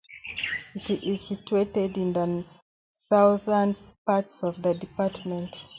It 0.73 1.03
is 1.03 1.27
situated 1.27 1.95
in 1.95 2.13
the 2.13 2.43
southern 2.97 3.75
parts 4.07 4.35
of 4.41 4.59
the 4.63 4.73
department. 4.73 5.53